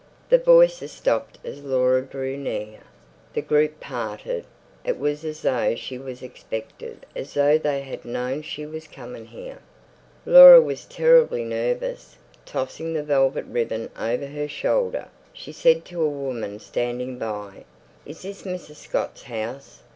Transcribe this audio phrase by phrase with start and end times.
[0.29, 2.79] The voices stopped as Laura drew near.
[3.35, 4.45] The group parted.
[4.83, 9.27] It was as though she was expected, as though they had known she was coming
[9.27, 9.59] here.
[10.25, 12.17] Laura was terribly nervous.
[12.47, 17.63] Tossing the velvet ribbon over her shoulder, she said to a woman standing by,
[18.03, 18.77] "Is this Mrs.
[18.77, 19.81] Scott's house?"